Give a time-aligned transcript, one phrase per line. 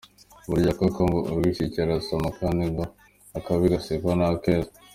[0.49, 2.83] Burya koko ngo urwishigishiye ararusoma, kandi ngo
[3.37, 4.71] akabi gasekwa nk’akeza.